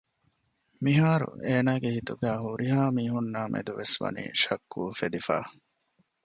[0.83, 5.37] މިހާރު އޭނާގެ ހިތުގައި ހުރިހާ މީހުންނާމެދުވެސް ވަނީ ޝައްކު އުފެދިފަ